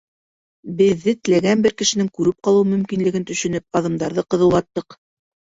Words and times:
Беҙҙе 0.79 1.13
теләгән 1.27 1.61
бер 1.67 1.75
кешенең 1.81 2.09
күреп 2.19 2.37
ҡалыу 2.49 2.65
мөмкинлеген 2.71 3.29
төшөнөп, 3.33 3.67
аҙымдарҙы 3.81 4.25
ҡыҙыулаттыҡ. 4.33 4.99